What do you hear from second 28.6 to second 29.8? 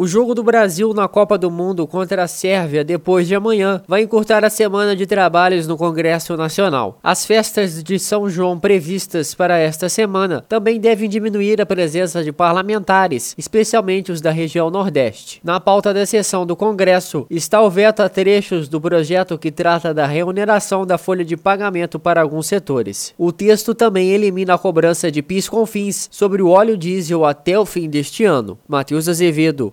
Matheus Azevedo,